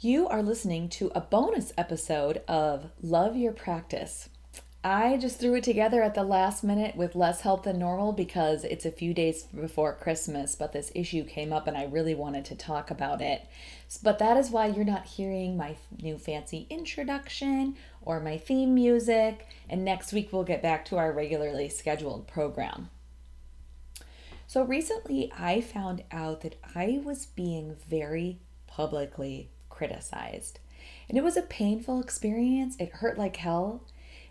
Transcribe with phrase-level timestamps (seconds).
[0.00, 4.28] You are listening to a bonus episode of Love Your Practice.
[4.84, 8.62] I just threw it together at the last minute with less help than normal because
[8.62, 12.44] it's a few days before Christmas, but this issue came up and I really wanted
[12.44, 13.44] to talk about it.
[14.00, 19.48] But that is why you're not hearing my new fancy introduction or my theme music,
[19.68, 22.88] and next week we'll get back to our regularly scheduled program.
[24.46, 28.38] So recently I found out that I was being very
[28.68, 30.58] publicly criticized.
[31.08, 32.74] And it was a painful experience.
[32.80, 33.84] It hurt like hell.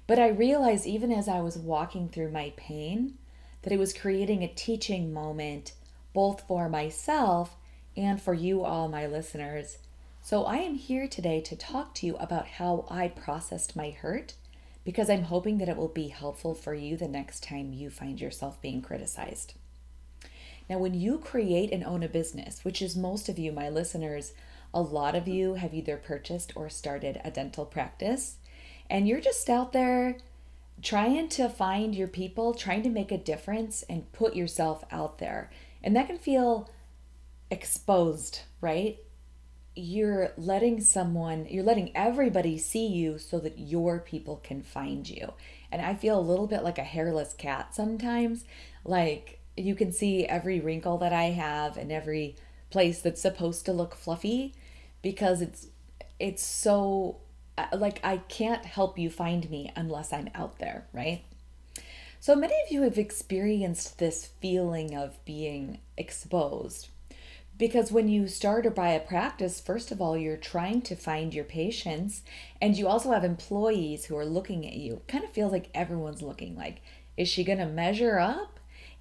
[0.05, 3.13] But I realized even as I was walking through my pain
[3.61, 5.71] that it was creating a teaching moment
[6.13, 7.55] both for myself
[7.95, 9.77] and for you all, my listeners.
[10.21, 14.33] So I am here today to talk to you about how I processed my hurt
[14.83, 18.19] because I'm hoping that it will be helpful for you the next time you find
[18.19, 19.53] yourself being criticized.
[20.69, 24.33] Now, when you create and own a business, which is most of you, my listeners,
[24.73, 28.37] a lot of you have either purchased or started a dental practice,
[28.89, 30.17] and you're just out there
[30.81, 35.49] trying to find your people, trying to make a difference, and put yourself out there.
[35.83, 36.69] And that can feel
[37.49, 38.99] exposed, right?
[39.75, 45.33] You're letting someone, you're letting everybody see you so that your people can find you.
[45.71, 48.43] And I feel a little bit like a hairless cat sometimes.
[48.83, 52.35] Like you can see every wrinkle that I have and every
[52.69, 54.53] place that's supposed to look fluffy
[55.01, 55.67] because it's
[56.19, 57.17] it's so
[57.57, 61.23] uh, like I can't help you find me unless I'm out there, right?
[62.19, 66.89] So many of you have experienced this feeling of being exposed
[67.57, 71.33] because when you start or buy a practice, first of all, you're trying to find
[71.33, 72.21] your patients
[72.61, 74.93] and you also have employees who are looking at you.
[74.93, 76.81] It kind of feels like everyone's looking like,
[77.15, 78.56] is she going to measure up?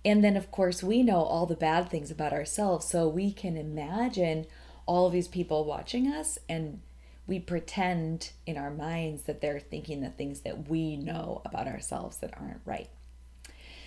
[0.06, 2.86] And then, of course, we know all the bad things about ourselves.
[2.86, 4.46] So we can imagine
[4.86, 6.80] all of these people watching us and
[7.26, 12.18] we pretend in our minds that they're thinking the things that we know about ourselves
[12.18, 12.88] that aren't right.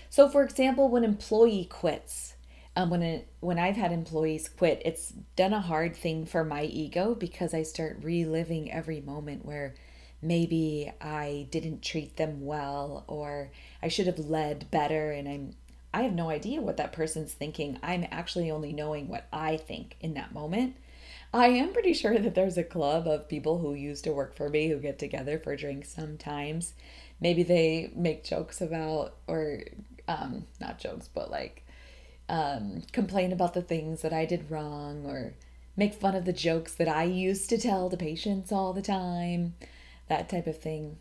[0.09, 2.35] So, for example, when employee quits,
[2.75, 6.63] um, when it, when I've had employees quit, it's done a hard thing for my
[6.63, 9.73] ego because I start reliving every moment where
[10.21, 15.53] maybe I didn't treat them well or I should have led better, and I'm
[15.93, 17.79] I have no idea what that person's thinking.
[17.81, 20.75] I'm actually only knowing what I think in that moment.
[21.33, 24.49] I am pretty sure that there's a club of people who used to work for
[24.49, 26.73] me who get together for drinks sometimes.
[27.19, 29.61] Maybe they make jokes about, or
[30.07, 31.65] um, not jokes, but like
[32.29, 35.33] um, complain about the things that I did wrong or
[35.75, 39.55] make fun of the jokes that I used to tell to patients all the time,
[40.07, 40.97] that type of thing.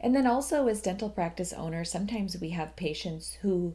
[0.00, 3.74] And then also, as dental practice owners, sometimes we have patients who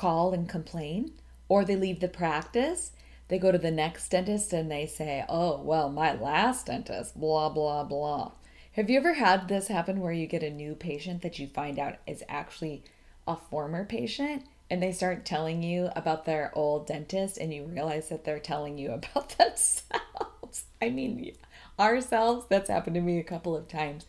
[0.00, 1.12] call and complain
[1.48, 2.92] or they leave the practice
[3.30, 7.48] they go to the next dentist and they say, oh, well, my last dentist, blah,
[7.48, 8.32] blah, blah.
[8.72, 11.78] Have you ever had this happen where you get a new patient that you find
[11.78, 12.82] out is actually
[13.28, 18.08] a former patient and they start telling you about their old dentist and you realize
[18.08, 20.64] that they're telling you about themselves?
[20.82, 21.36] I mean,
[21.78, 24.06] ourselves, that's happened to me a couple of times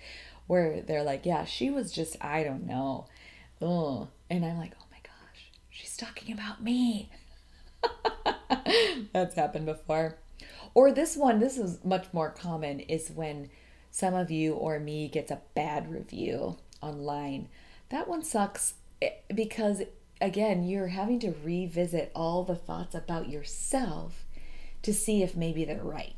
[0.47, 3.05] where they're like, yeah, she was just, I don't know.
[3.61, 4.07] Ugh.
[4.31, 4.73] And I'm like,
[5.71, 7.09] she's talking about me.
[9.13, 10.17] That's happened before.
[10.73, 13.49] Or this one, this is much more common, is when
[13.89, 17.49] some of you or me gets a bad review online.
[17.89, 19.81] That one sucks eh, because,
[20.19, 24.25] again, you're having to revisit all the thoughts about yourself
[24.83, 26.15] to see if maybe they're right.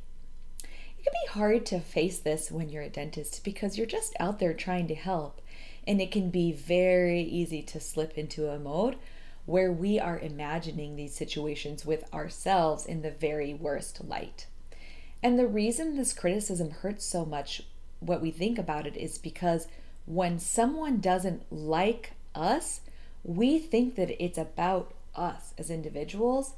[0.63, 4.39] It can be hard to face this when you're a dentist because you're just out
[4.39, 5.41] there trying to help,
[5.87, 8.97] and it can be very easy to slip into a mode
[9.45, 14.45] where we are imagining these situations with ourselves in the very worst light.
[15.21, 17.63] And the reason this criticism hurts so much,
[17.99, 19.67] what we think about it, is because
[20.05, 22.81] when someone doesn't like us,
[23.23, 26.53] we think that it's about us as individuals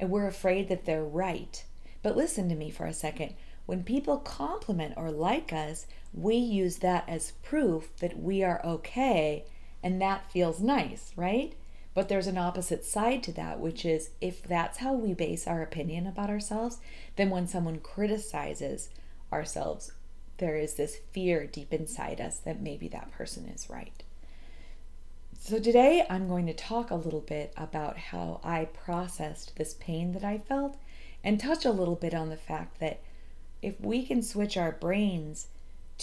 [0.00, 1.64] and we're afraid that they're right.
[2.02, 3.34] But listen to me for a second.
[3.66, 9.44] When people compliment or like us, we use that as proof that we are okay,
[9.82, 11.54] and that feels nice, right?
[11.98, 15.62] But there's an opposite side to that, which is if that's how we base our
[15.62, 16.78] opinion about ourselves,
[17.16, 18.90] then when someone criticizes
[19.32, 19.90] ourselves,
[20.36, 24.04] there is this fear deep inside us that maybe that person is right.
[25.40, 30.12] So, today I'm going to talk a little bit about how I processed this pain
[30.12, 30.76] that I felt
[31.24, 33.00] and touch a little bit on the fact that
[33.60, 35.48] if we can switch our brains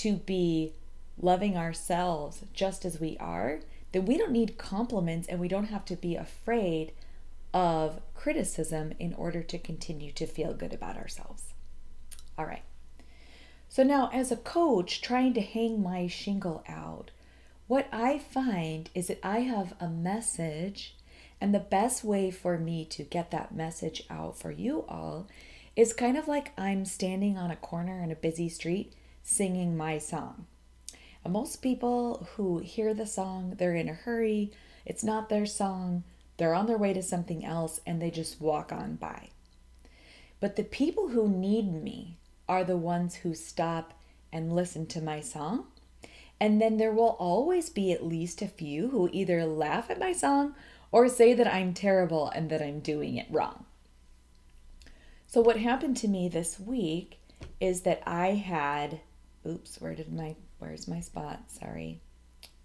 [0.04, 0.74] to be
[1.18, 3.62] loving ourselves just as we are,
[3.96, 6.92] then we don't need compliments and we don't have to be afraid
[7.54, 11.54] of criticism in order to continue to feel good about ourselves.
[12.38, 12.64] All right.
[13.70, 17.12] So now, as a coach trying to hang my shingle out,
[17.68, 20.96] what I find is that I have a message,
[21.40, 25.28] and the best way for me to get that message out for you all
[25.76, 28.94] is kind of like I'm standing on a corner in a busy street
[29.24, 30.48] singing my song.
[31.28, 34.52] Most people who hear the song, they're in a hurry,
[34.86, 36.04] it's not their song,
[36.38, 39.30] they're on their way to something else, and they just walk on by.
[40.40, 42.18] But the people who need me
[42.48, 43.94] are the ones who stop
[44.32, 45.68] and listen to my song.
[46.40, 50.12] And then there will always be at least a few who either laugh at my
[50.12, 50.54] song
[50.92, 53.66] or say that I'm terrible and that I'm doing it wrong.
[55.28, 57.20] So, what happened to me this week
[57.60, 59.00] is that I had,
[59.48, 61.44] oops, where did my, where's my spot?
[61.48, 62.00] Sorry.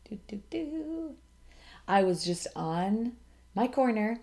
[0.08, 1.14] Do, do, do.
[1.86, 3.12] I was just on
[3.54, 4.20] my corner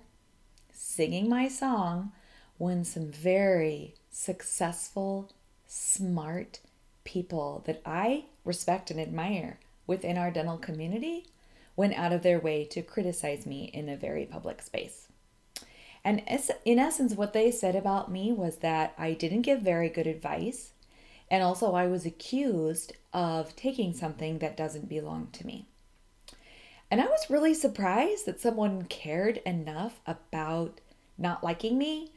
[0.71, 2.11] singing my song
[2.57, 5.31] when some very successful,
[5.67, 6.59] smart
[7.03, 11.27] people that I respect and admire within our dental community
[11.75, 15.07] went out of their way to criticize me in a very public space.
[16.03, 16.23] And
[16.65, 20.71] in essence, what they said about me was that I didn't give very good advice.
[21.29, 25.67] And also, I was accused of taking something that doesn't belong to me.
[26.89, 30.79] And I was really surprised that someone cared enough about
[31.17, 32.11] not liking me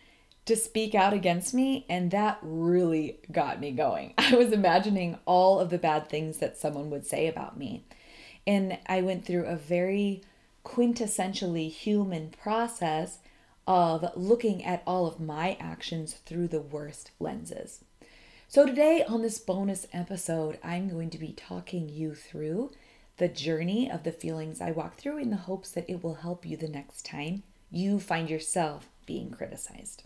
[0.46, 4.14] to speak out against me, and that really got me going.
[4.18, 7.84] I was imagining all of the bad things that someone would say about me.
[8.46, 10.22] And I went through a very
[10.64, 13.18] quintessentially human process
[13.66, 17.84] of looking at all of my actions through the worst lenses.
[18.52, 22.72] So, today on this bonus episode, I'm going to be talking you through
[23.16, 26.44] the journey of the feelings I walk through in the hopes that it will help
[26.44, 30.02] you the next time you find yourself being criticized.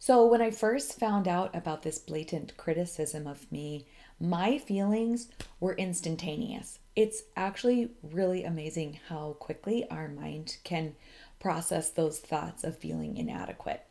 [0.00, 3.86] So, when I first found out about this blatant criticism of me,
[4.18, 5.28] my feelings
[5.60, 6.80] were instantaneous.
[6.96, 10.96] It's actually really amazing how quickly our mind can
[11.38, 13.86] process those thoughts of feeling inadequate.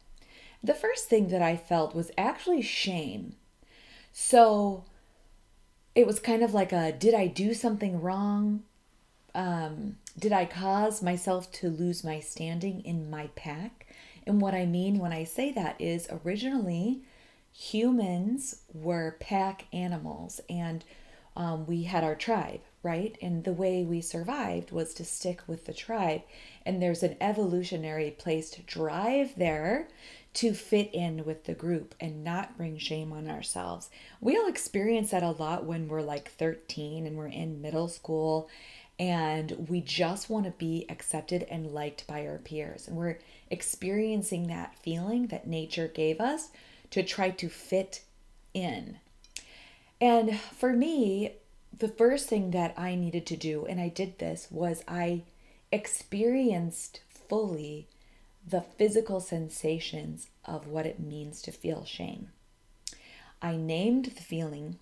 [0.63, 3.35] The first thing that I felt was actually shame.
[4.11, 4.85] So,
[5.95, 8.63] it was kind of like a did I do something wrong?
[9.35, 13.87] Um, did I cause myself to lose my standing in my pack?
[14.25, 17.01] And what I mean when I say that is originally
[17.51, 20.83] humans were pack animals and
[21.35, 23.17] um, we had our tribe, right?
[23.21, 26.21] And the way we survived was to stick with the tribe.
[26.65, 29.87] And there's an evolutionary place to drive there
[30.35, 33.89] to fit in with the group and not bring shame on ourselves.
[34.21, 38.49] We all experience that a lot when we're like 13 and we're in middle school
[38.99, 42.87] and we just want to be accepted and liked by our peers.
[42.87, 46.49] And we're experiencing that feeling that nature gave us
[46.91, 48.01] to try to fit
[48.53, 48.97] in.
[50.01, 51.35] And for me,
[51.77, 55.23] the first thing that I needed to do, and I did this, was I
[55.71, 57.87] experienced fully
[58.49, 62.29] the physical sensations of what it means to feel shame.
[63.41, 64.79] I named the feeling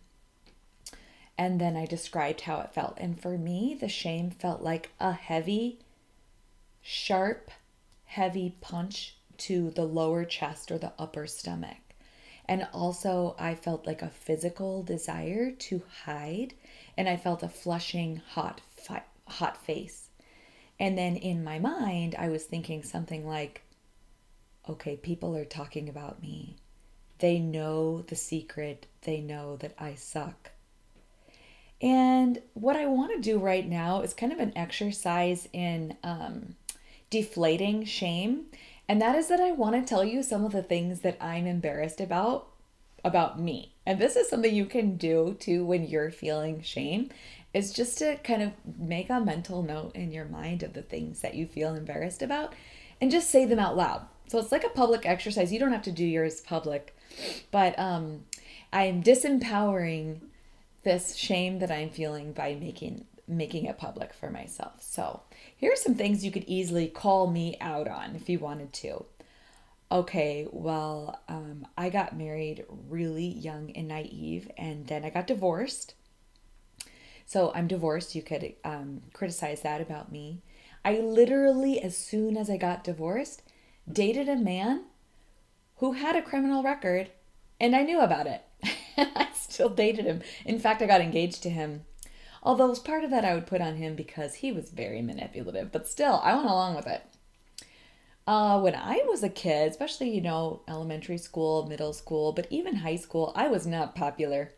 [1.38, 2.98] and then I described how it felt.
[2.98, 5.80] And for me, the shame felt like a heavy,
[6.82, 7.52] sharp,
[8.06, 11.78] heavy punch to the lower chest or the upper stomach.
[12.46, 16.54] And also, I felt like a physical desire to hide,
[16.98, 20.07] and I felt a flushing, hot, fi- hot face.
[20.80, 23.64] And then in my mind, I was thinking something like,
[24.70, 26.58] okay, people are talking about me.
[27.20, 30.52] They know the secret, they know that I suck.
[31.82, 36.56] And what I want to do right now is kind of an exercise in um,
[37.10, 38.46] deflating shame.
[38.90, 41.46] And that is that I want to tell you some of the things that I'm
[41.46, 42.48] embarrassed about
[43.04, 43.74] about me.
[43.86, 47.10] And this is something you can do too when you're feeling shame
[47.58, 51.22] is just to kind of make a mental note in your mind of the things
[51.22, 52.54] that you feel embarrassed about
[53.02, 54.06] and just say them out loud.
[54.28, 55.52] So it's like a public exercise.
[55.52, 56.96] You don't have to do yours public,
[57.52, 58.26] but um
[58.72, 60.20] I'm disempowering
[60.84, 64.82] this shame that I'm feeling by making making it public for myself.
[64.82, 65.22] So,
[65.56, 69.06] here are some things you could easily call me out on if you wanted to.
[69.92, 75.94] Okay, well, um, I got married really young and naive, and then I got divorced.
[77.28, 78.16] So I'm divorced.
[78.16, 80.42] You could um, criticize that about me.
[80.86, 83.44] I literally, as soon as I got divorced,
[83.92, 84.86] dated a man
[85.76, 87.12] who had a criminal record,
[87.60, 88.44] and I knew about it.
[88.98, 90.22] I still dated him.
[90.46, 91.84] In fact, I got engaged to him.
[92.42, 95.86] Although part of that I would put on him because he was very manipulative, but
[95.86, 97.04] still, I went along with it.
[98.26, 102.76] Uh, when I was a kid, especially, you know, elementary school, middle school, but even
[102.76, 104.54] high school, I was not popular.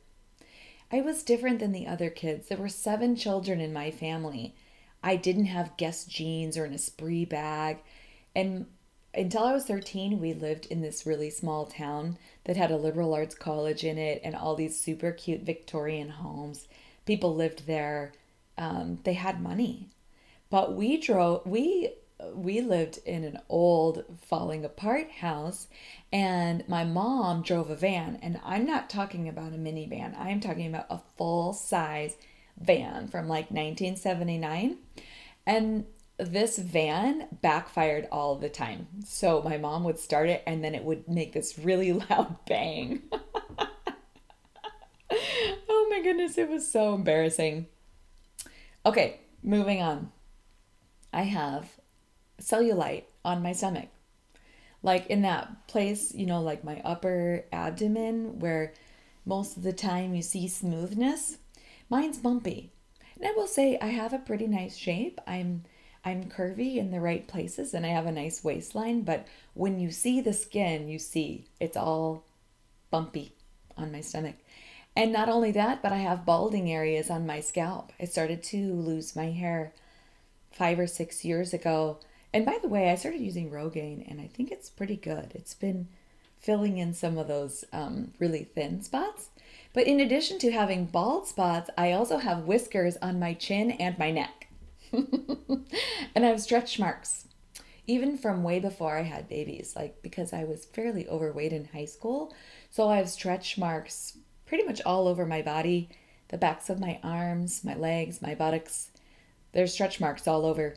[0.91, 2.47] I was different than the other kids.
[2.47, 4.55] There were seven children in my family.
[5.03, 7.77] I didn't have Guess jeans or an Esprit bag.
[8.35, 8.65] And
[9.13, 13.13] until I was 13, we lived in this really small town that had a liberal
[13.13, 16.67] arts college in it and all these super cute Victorian homes.
[17.05, 18.13] People lived there.
[18.57, 19.89] Um, they had money.
[20.49, 21.93] But we drove, we
[22.33, 25.67] we lived in an old falling apart house
[26.11, 28.19] and my mom drove a van.
[28.21, 30.17] And i'm not talking about a minivan.
[30.19, 32.15] I'm talking about a full size
[32.59, 34.77] van from like 1979
[35.45, 35.85] and
[36.17, 38.87] this van backfired all the time.
[39.05, 43.03] So my mom would start it and then it would make this really loud bang.
[45.71, 47.65] Oh my goodness it was so embarrassing.
[48.85, 50.11] Okay moving on.
[51.11, 51.78] I have
[52.39, 53.89] cellulite on my stomach.
[54.81, 58.73] Like in that place, you know, like my upper abdomen where
[59.25, 61.37] most of the time you see smoothness.
[61.89, 62.71] Mine's bumpy.
[63.15, 65.19] And I will say I have a pretty nice shape.
[65.27, 65.63] I'm
[66.05, 69.91] I'm curvy in the right places and I have a nice waistline, but when you
[69.91, 72.23] see the skin, you see it's all
[72.89, 73.33] bumpy
[73.77, 74.35] on my stomach.
[74.95, 77.91] And not only that, but I have balding areas on my scalp.
[77.99, 79.73] I started to lose my hair
[80.51, 81.99] 5 or 6 years ago
[82.33, 85.31] and by the way, I started using Rogaine and I think it's pretty good.
[85.33, 85.87] It's been
[86.39, 89.29] filling in some of those um, really thin spots.
[89.73, 93.97] But in addition to having bald spots, I also have whiskers on my chin and
[93.97, 94.47] my neck.
[94.91, 95.65] and
[96.25, 97.27] I have stretch marks,
[97.85, 101.85] even from way before I had babies, like because I was fairly overweight in high
[101.85, 102.33] school.
[102.71, 105.89] So I have stretch marks pretty much all over my body,
[106.29, 108.89] the backs of my arms, my legs, my buttocks.
[109.51, 110.75] There's stretch marks all over.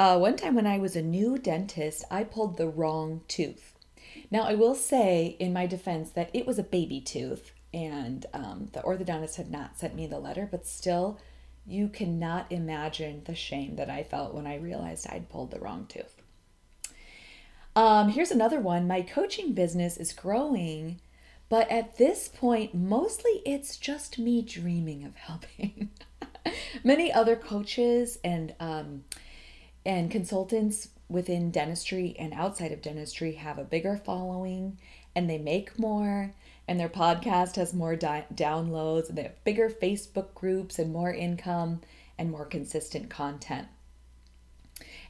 [0.00, 3.74] Uh, one time when I was a new dentist, I pulled the wrong tooth.
[4.30, 8.70] Now, I will say in my defense that it was a baby tooth, and um,
[8.72, 11.20] the orthodontist had not sent me the letter, but still,
[11.66, 15.84] you cannot imagine the shame that I felt when I realized I'd pulled the wrong
[15.86, 16.22] tooth.
[17.76, 20.98] Um, here's another one my coaching business is growing,
[21.50, 25.90] but at this point, mostly it's just me dreaming of helping.
[26.82, 29.04] Many other coaches and um,
[29.84, 34.78] and consultants within dentistry and outside of dentistry have a bigger following
[35.14, 36.32] and they make more
[36.68, 41.12] and their podcast has more di- downloads and they have bigger Facebook groups and more
[41.12, 41.80] income
[42.16, 43.66] and more consistent content.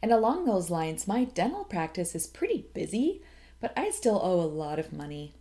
[0.01, 3.21] And along those lines, my dental practice is pretty busy,
[3.61, 5.35] but I still owe a lot of money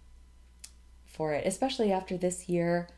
[1.05, 2.89] for it, especially after this year.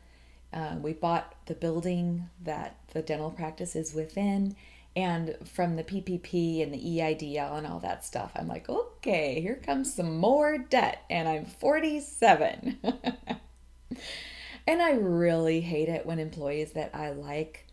[0.52, 4.56] Uh, we bought the building that the dental practice is within,
[4.94, 9.56] and from the PPP and the EIDL and all that stuff, I'm like, okay, here
[9.56, 12.78] comes some more debt, and I'm 47.
[14.66, 17.66] and I really hate it when employees that I like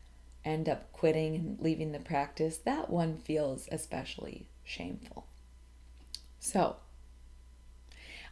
[0.46, 2.58] end up quitting and leaving the practice.
[2.58, 5.26] That one feels especially shameful.
[6.40, 6.78] So,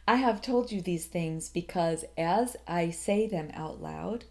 [0.06, 4.24] I have told you these things because as I say them out loud,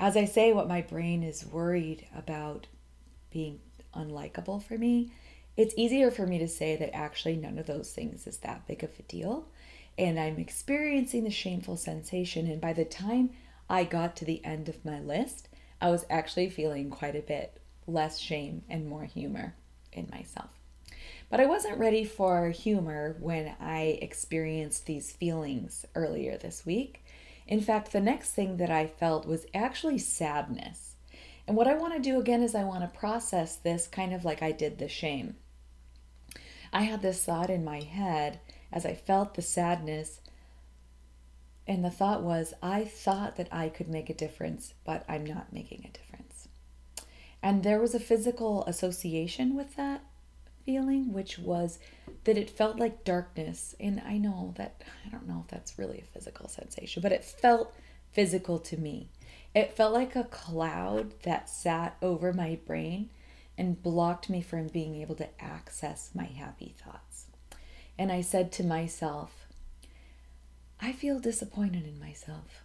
[0.00, 2.66] as I say what my brain is worried about
[3.30, 3.60] being
[3.94, 5.12] unlikable for me,
[5.56, 8.82] it's easier for me to say that actually none of those things is that big
[8.82, 9.48] of a deal.
[9.98, 12.46] And I'm experiencing the shameful sensation.
[12.46, 13.30] And by the time
[13.68, 15.48] I got to the end of my list,
[15.80, 19.54] I was actually feeling quite a bit less shame and more humor
[19.92, 20.50] in myself.
[21.28, 27.04] But I wasn't ready for humor when I experienced these feelings earlier this week.
[27.46, 30.91] In fact, the next thing that I felt was actually sadness.
[31.46, 34.24] And what I want to do again is I want to process this kind of
[34.24, 35.36] like I did the shame.
[36.72, 38.40] I had this thought in my head
[38.72, 40.20] as I felt the sadness.
[41.66, 45.52] And the thought was, I thought that I could make a difference, but I'm not
[45.52, 46.48] making a difference.
[47.42, 50.02] And there was a physical association with that
[50.64, 51.78] feeling, which was
[52.24, 53.74] that it felt like darkness.
[53.80, 57.24] And I know that, I don't know if that's really a physical sensation, but it
[57.24, 57.74] felt
[58.12, 59.08] physical to me.
[59.54, 63.10] It felt like a cloud that sat over my brain
[63.58, 67.26] and blocked me from being able to access my happy thoughts.
[67.98, 69.46] And I said to myself,
[70.80, 72.64] I feel disappointed in myself.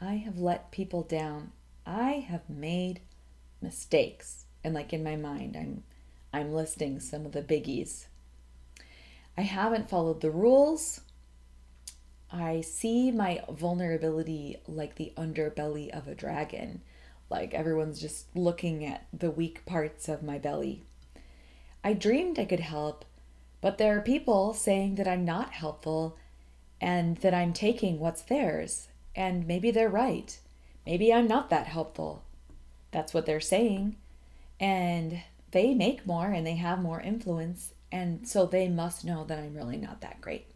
[0.00, 1.52] I have let people down.
[1.86, 3.00] I have made
[3.60, 4.44] mistakes.
[4.62, 5.82] And like in my mind, I'm
[6.32, 8.06] I'm listing some of the biggies.
[9.36, 11.01] I haven't followed the rules.
[12.32, 16.80] I see my vulnerability like the underbelly of a dragon.
[17.28, 20.82] Like everyone's just looking at the weak parts of my belly.
[21.84, 23.04] I dreamed I could help,
[23.62, 26.18] But there are people saying that I'm not helpful
[26.80, 28.88] and that I'm taking what's theirs.
[29.14, 30.36] And maybe they're right.
[30.84, 32.24] Maybe I'm not that helpful.
[32.90, 33.96] That's what they're saying.
[34.58, 35.22] And
[35.52, 37.72] they make more and they have more influence.
[37.92, 40.46] And so they must know that I'm really not that great.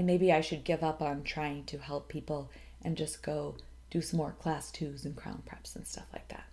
[0.00, 2.50] And maybe I should give up on trying to help people
[2.82, 3.56] and just go
[3.90, 6.46] do some more class twos and crown preps and stuff like that.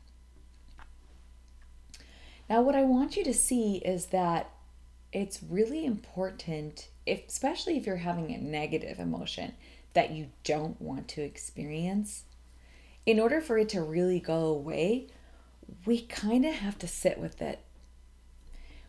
[2.50, 4.52] Now, what I want you to see is that
[5.14, 9.54] it's really important, if, especially if you're having a negative emotion
[9.94, 12.24] that you don't want to experience,
[13.06, 15.08] in order for it to really go away,
[15.86, 17.60] we kind of have to sit with it.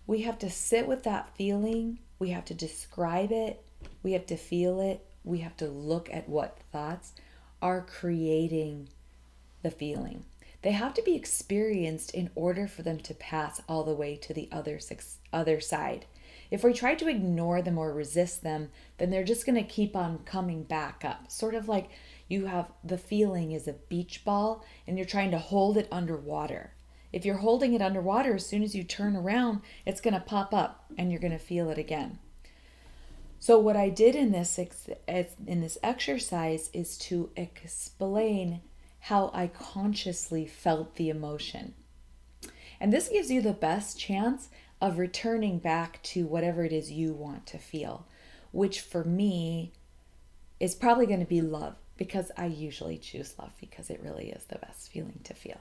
[0.04, 3.64] We have to sit with that feeling, we have to describe it,
[4.02, 7.12] we have to feel it, we have to look at what thoughts
[7.60, 8.88] are creating
[9.62, 10.24] the feeling.
[10.62, 14.34] They have to be experienced in order for them to pass all the way to
[14.34, 14.80] the other
[15.32, 16.06] other side.
[16.50, 19.94] If we try to ignore them or resist them, then they're just going to keep
[19.94, 21.30] on coming back up.
[21.30, 21.90] Sort of like
[22.26, 26.72] you have the feeling is a beach ball and you're trying to hold it underwater.
[27.12, 30.52] If you're holding it underwater, as soon as you turn around, it's going to pop
[30.52, 32.18] up and you're going to feel it again.
[33.40, 38.62] So what I did in this in this exercise is to explain
[39.00, 41.74] how I consciously felt the emotion.
[42.80, 44.48] And this gives you the best chance
[44.80, 48.06] of returning back to whatever it is you want to feel,
[48.52, 49.72] which for me
[50.60, 54.44] is probably going to be love because I usually choose love because it really is
[54.44, 55.60] the best feeling to feel.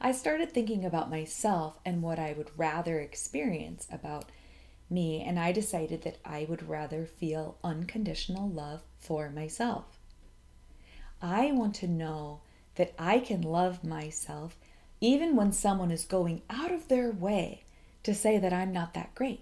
[0.00, 4.30] I started thinking about myself and what I would rather experience about
[4.90, 9.84] me, and I decided that I would rather feel unconditional love for myself.
[11.22, 12.40] I want to know
[12.76, 14.56] that I can love myself
[15.00, 17.64] even when someone is going out of their way
[18.02, 19.40] to say that I'm not that great.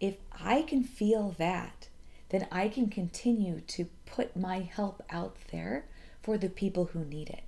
[0.00, 1.88] If I can feel that,
[2.30, 5.86] then I can continue to put my help out there
[6.22, 7.44] for the people who need it.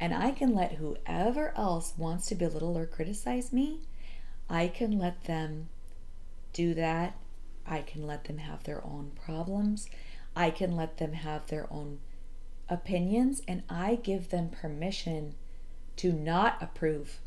[0.00, 3.80] And I can let whoever else wants to belittle or criticize me,
[4.48, 5.68] I can let them
[6.52, 7.16] do that.
[7.66, 9.88] I can let them have their own problems.
[10.34, 11.98] I can let them have their own
[12.68, 15.34] opinions, and I give them permission
[15.96, 17.18] to not approve.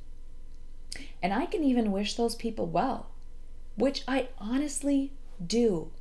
[1.22, 3.10] And I can even wish those people well,
[3.76, 5.12] which I honestly
[5.46, 5.92] do.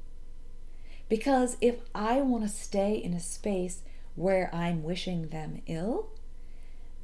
[1.08, 3.82] Because if I want to stay in a space
[4.14, 6.10] where I'm wishing them ill,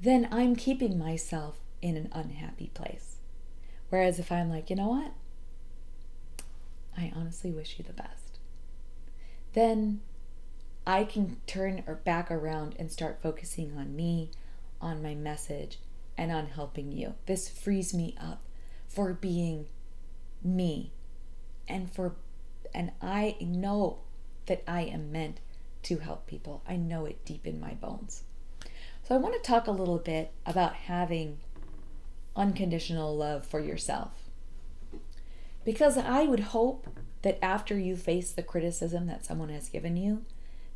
[0.00, 3.16] then I'm keeping myself in an unhappy place.
[3.88, 5.12] Whereas if I'm like, you know what?
[6.97, 8.39] I honestly wish you the best.
[9.53, 10.01] Then
[10.87, 14.31] I can turn or back around and start focusing on me,
[14.81, 15.79] on my message,
[16.17, 17.15] and on helping you.
[17.27, 18.43] This frees me up
[18.89, 19.67] for being
[20.43, 20.93] me
[21.69, 22.15] and for
[22.75, 24.01] and I know
[24.47, 25.41] that I am meant
[25.85, 26.63] to help people.
[26.69, 28.23] I know it deep in my bones.
[29.05, 31.39] So I want to talk a little bit about having
[32.35, 34.26] unconditional love for yourself.
[35.66, 36.87] Because I would hope
[37.22, 40.22] that after you face the criticism that someone has given you,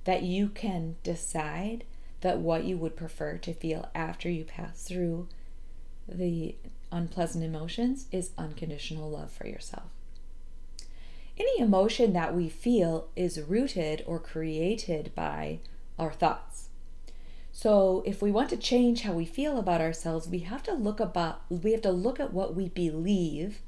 [0.02, 1.84] that you can decide
[2.22, 5.28] that what you would prefer to feel after you pass through
[6.08, 6.56] the
[6.90, 9.90] unpleasant emotions is unconditional love for yourself.
[11.38, 15.60] Any emotion that we feel is rooted or created by
[16.00, 16.68] our thoughts.
[17.52, 20.98] So if we want to change how we feel about ourselves, we have to look
[20.98, 23.60] about we have to look at what we believe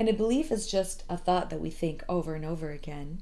[0.00, 3.20] and a belief is just a thought that we think over and over again.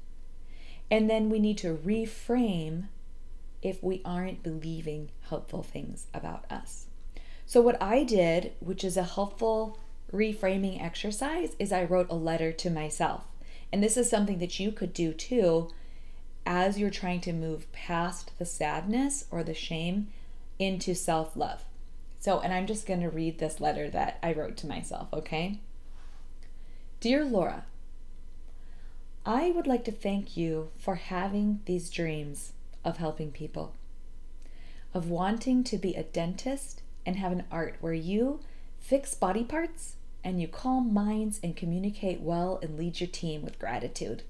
[0.89, 2.87] And then we need to reframe
[3.61, 6.85] if we aren't believing helpful things about us.
[7.45, 9.77] So, what I did, which is a helpful
[10.13, 13.25] reframing exercise, is I wrote a letter to myself.
[13.73, 15.71] And this is something that you could do too
[16.45, 20.07] as you're trying to move past the sadness or the shame
[20.57, 21.65] into self love.
[22.21, 25.59] So, and I'm just going to read this letter that I wrote to myself, okay?
[27.01, 27.63] Dear Laura,
[29.25, 32.51] I would like to thank you for having these dreams
[32.83, 33.73] of helping people,
[34.93, 38.41] of wanting to be a dentist and have an art where you
[38.79, 43.59] fix body parts and you calm minds and communicate well and lead your team with
[43.59, 44.23] gratitude.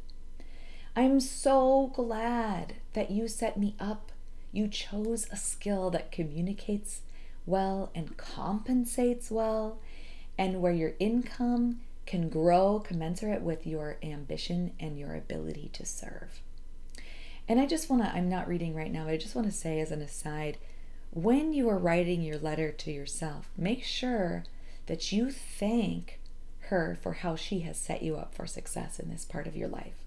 [0.96, 4.12] I'm so glad that you set me up.
[4.52, 7.02] You chose a skill that communicates
[7.48, 9.80] well and compensates well,
[10.38, 16.41] and where your income can grow commensurate with your ambition and your ability to serve.
[17.48, 19.56] And I just want to, I'm not reading right now, but I just want to
[19.56, 20.58] say as an aside
[21.12, 24.43] when you are writing your letter to yourself, make sure
[24.88, 26.19] that you thank
[26.69, 29.67] her for how she has set you up for success in this part of your
[29.67, 30.04] life.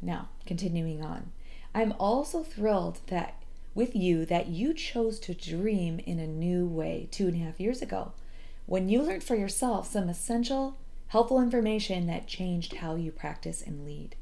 [0.00, 1.32] Now, continuing on,
[1.74, 3.42] I'm also thrilled that
[3.74, 7.58] with you that you chose to dream in a new way two and a half
[7.58, 8.12] years ago
[8.66, 13.84] when you learned for yourself some essential, helpful information that changed how you practice and
[13.84, 14.16] lead.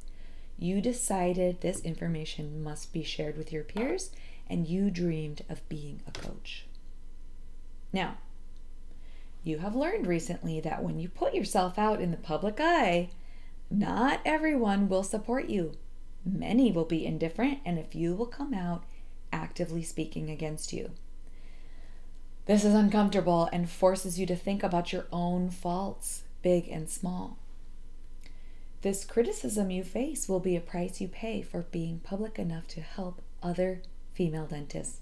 [0.59, 4.11] You decided this information must be shared with your peers,
[4.48, 6.66] and you dreamed of being a coach.
[7.92, 8.18] Now,
[9.42, 13.09] you have learned recently that when you put yourself out in the public eye,
[13.70, 15.72] not everyone will support you.
[16.24, 18.85] Many will be indifferent, and a few will come out
[19.33, 20.90] actively speaking against you.
[22.50, 27.38] This is uncomfortable and forces you to think about your own faults, big and small.
[28.82, 32.80] This criticism you face will be a price you pay for being public enough to
[32.80, 33.82] help other
[34.14, 34.98] female dentists.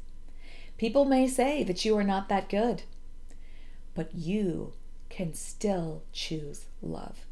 [0.77, 2.83] People may say that you are not that good,
[3.95, 4.75] but you
[5.09, 7.25] can still choose love.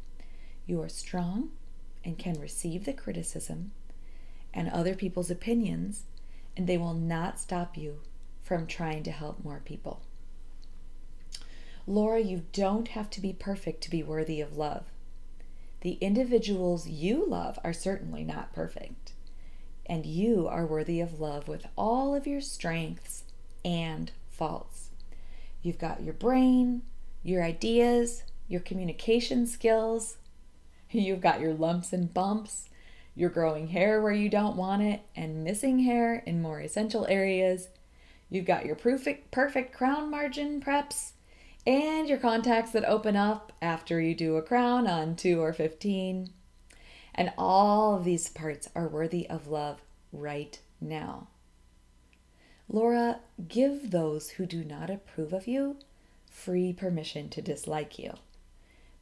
[0.65, 1.51] You are strong
[2.03, 3.69] and can receive the criticism
[4.51, 6.05] and other people's opinions,
[6.57, 7.99] and they will not stop you
[8.41, 10.01] from trying to help more people.
[11.89, 14.83] Laura, you don't have to be perfect to be worthy of love.
[15.81, 19.13] The individuals you love are certainly not perfect,
[19.85, 23.23] and you are worthy of love with all of your strengths
[23.63, 24.89] and faults.
[25.61, 26.81] You've got your brain,
[27.23, 30.17] your ideas, your communication skills.
[30.91, 32.67] You've got your lumps and bumps,
[33.15, 37.69] your growing hair where you don't want it, and missing hair in more essential areas.
[38.29, 41.13] You've got your perfect, perfect crown margin preps
[41.67, 46.29] and your contacts that open up after you do a crown on 2 or 15.
[47.13, 49.81] And all of these parts are worthy of love
[50.13, 51.27] right now.
[52.69, 55.75] Laura, give those who do not approve of you
[56.31, 58.13] free permission to dislike you.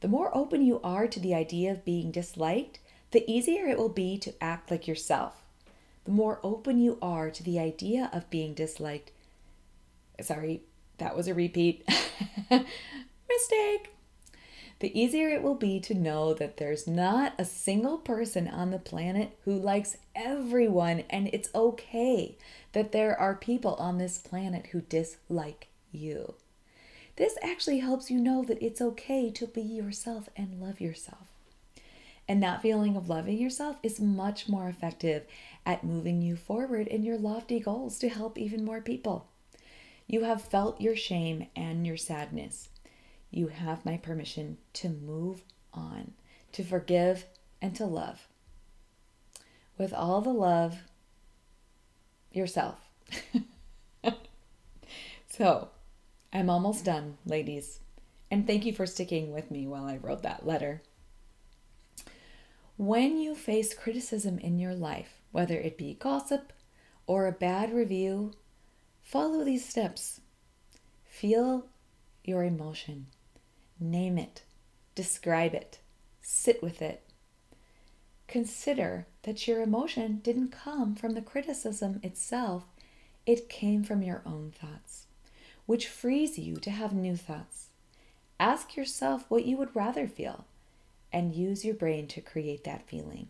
[0.00, 2.80] The more open you are to the idea of being disliked,
[3.12, 5.42] the easier it will be to act like yourself.
[6.04, 9.12] The more open you are to the idea of being disliked,
[10.20, 10.62] sorry,
[10.98, 11.88] that was a repeat.
[12.50, 13.90] Mistake.
[14.78, 18.78] The easier it will be to know that there's not a single person on the
[18.78, 22.36] planet who likes everyone, and it's okay
[22.72, 26.34] that there are people on this planet who dislike you.
[27.16, 31.26] This actually helps you know that it's okay to be yourself and love yourself.
[32.28, 35.24] And that feeling of loving yourself is much more effective
[35.64, 39.28] at moving you forward in your lofty goals to help even more people.
[40.06, 42.68] You have felt your shame and your sadness.
[43.30, 45.42] You have my permission to move
[45.74, 46.12] on,
[46.52, 47.26] to forgive,
[47.60, 48.28] and to love.
[49.76, 50.78] With all the love,
[52.32, 52.78] yourself.
[55.28, 55.70] so,
[56.32, 57.80] I'm almost done, ladies.
[58.30, 60.82] And thank you for sticking with me while I wrote that letter.
[62.76, 66.52] When you face criticism in your life, whether it be gossip
[67.06, 68.32] or a bad review
[69.06, 70.20] Follow these steps.
[71.04, 71.66] Feel
[72.24, 73.06] your emotion.
[73.78, 74.42] Name it.
[74.96, 75.78] Describe it.
[76.20, 77.04] Sit with it.
[78.26, 82.64] Consider that your emotion didn't come from the criticism itself,
[83.26, 85.06] it came from your own thoughts,
[85.66, 87.68] which frees you to have new thoughts.
[88.40, 90.46] Ask yourself what you would rather feel
[91.12, 93.28] and use your brain to create that feeling.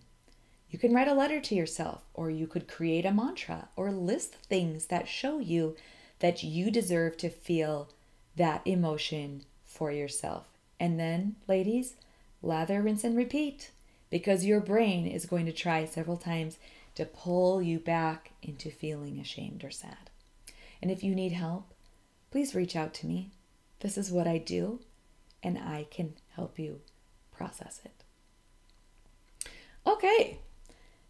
[0.77, 4.35] You can write a letter to yourself, or you could create a mantra, or list
[4.35, 5.75] things that show you
[6.19, 7.89] that you deserve to feel
[8.37, 10.49] that emotion for yourself.
[10.79, 11.95] And then, ladies,
[12.43, 13.71] lather, rinse, and repeat
[14.11, 16.59] because your brain is going to try several times
[16.97, 20.11] to pull you back into feeling ashamed or sad.
[20.83, 21.73] And if you need help,
[22.31, 23.31] please reach out to me.
[23.81, 24.81] This is what I do,
[25.43, 26.83] and I can help you
[27.33, 28.05] process it.
[29.87, 30.41] Okay,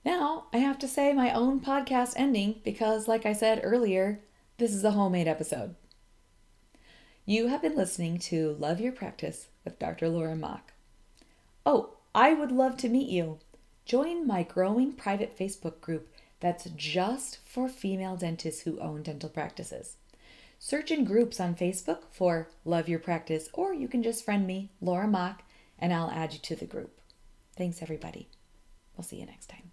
[0.06, 4.20] now, I have to say my own podcast ending because, like I said earlier,
[4.56, 5.74] this is a homemade episode.
[7.24, 10.08] You have been listening to Love Your Practice with Dr.
[10.08, 10.74] Laura Mock.
[11.66, 13.40] Oh, I would love to meet you.
[13.84, 19.96] Join my growing private Facebook group that's just for female dentists who own dental practices.
[20.60, 24.70] Search in groups on Facebook for Love Your Practice, or you can just friend me,
[24.80, 25.42] Laura Mock,
[25.80, 27.00] and I'll add you to the group.
[27.56, 28.28] Thanks, everybody.
[28.96, 29.72] We'll see you next time.